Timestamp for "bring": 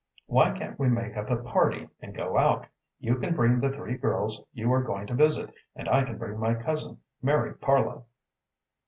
3.35-3.59, 6.17-6.39